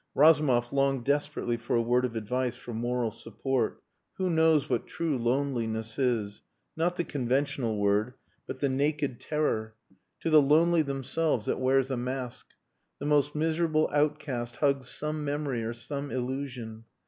Razumov 0.15 0.73
longed 0.73 1.05
desperately 1.05 1.57
for 1.57 1.75
a 1.75 1.81
word 1.83 2.05
of 2.05 2.15
advice, 2.15 2.55
for 2.55 2.73
moral 2.73 3.11
support. 3.11 3.83
Who 4.15 4.31
knows 4.31 4.67
what 4.67 4.87
true 4.87 5.15
loneliness 5.15 5.99
is 5.99 6.41
not 6.75 6.95
the 6.95 7.03
conventional 7.03 7.77
word, 7.77 8.15
but 8.47 8.61
the 8.61 8.67
naked 8.67 9.19
terror? 9.19 9.75
To 10.21 10.31
the 10.31 10.41
lonely 10.41 10.81
themselves 10.81 11.47
it 11.47 11.59
wears 11.59 11.91
a 11.91 11.97
mask. 11.97 12.47
The 12.97 13.05
most 13.05 13.35
miserable 13.35 13.91
outcast 13.93 14.55
hugs 14.55 14.89
some 14.89 15.23
memory 15.23 15.63
or 15.63 15.75
some 15.75 16.09
illusion. 16.09 16.85